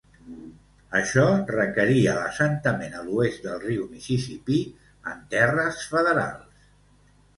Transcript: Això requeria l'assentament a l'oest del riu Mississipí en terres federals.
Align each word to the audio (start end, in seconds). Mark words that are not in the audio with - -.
Això 0.99 1.25
requeria 1.49 2.15
l'assentament 2.19 2.97
a 3.01 3.03
l'oest 3.09 3.45
del 3.49 3.61
riu 3.67 3.85
Mississipí 3.95 4.57
en 5.13 5.21
terres 5.35 5.85
federals. 5.93 6.71